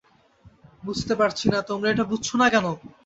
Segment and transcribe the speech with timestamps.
[0.83, 2.65] বুঝতে পারছি না তোমরা এটা বুঝছো না কেন।